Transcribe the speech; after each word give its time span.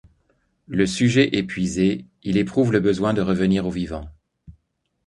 Le 0.65 0.87
sujet 0.87 1.37
épuisé, 1.37 2.07
il 2.23 2.37
éprouve 2.37 2.71
le 2.71 2.79
besoin 2.79 3.13
de 3.13 3.21
revenir 3.21 3.67
au 3.67 3.69
vivant. 3.69 4.09